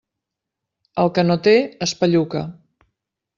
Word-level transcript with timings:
El 1.03 1.11
que 1.17 1.25
no 1.27 1.37
té, 1.49 1.53
espelluca. 1.87 2.43